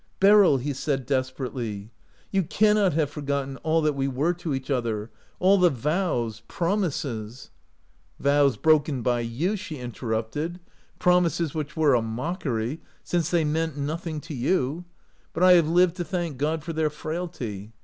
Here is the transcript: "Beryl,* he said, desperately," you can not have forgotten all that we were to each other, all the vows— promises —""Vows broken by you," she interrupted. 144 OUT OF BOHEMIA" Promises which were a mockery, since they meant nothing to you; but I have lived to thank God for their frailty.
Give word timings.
"Beryl,* 0.19 0.57
he 0.57 0.73
said, 0.73 1.05
desperately," 1.05 1.91
you 2.31 2.41
can 2.41 2.75
not 2.75 2.93
have 2.93 3.11
forgotten 3.11 3.57
all 3.57 3.83
that 3.83 3.93
we 3.93 4.07
were 4.07 4.33
to 4.33 4.51
each 4.51 4.71
other, 4.71 5.11
all 5.37 5.59
the 5.59 5.69
vows— 5.69 6.41
promises 6.57 7.51
—""Vows 8.19 8.57
broken 8.57 9.03
by 9.03 9.19
you," 9.19 9.55
she 9.55 9.77
interrupted. 9.77 10.59
144 11.03 11.03
OUT 11.03 11.03
OF 11.03 11.03
BOHEMIA" 11.03 11.53
Promises 11.53 11.53
which 11.53 11.77
were 11.77 11.93
a 11.93 12.01
mockery, 12.01 12.81
since 13.03 13.29
they 13.29 13.43
meant 13.45 13.77
nothing 13.77 14.19
to 14.21 14.33
you; 14.33 14.85
but 15.33 15.43
I 15.43 15.51
have 15.51 15.67
lived 15.69 15.97
to 15.97 16.03
thank 16.03 16.39
God 16.39 16.63
for 16.63 16.73
their 16.73 16.89
frailty. 16.89 17.71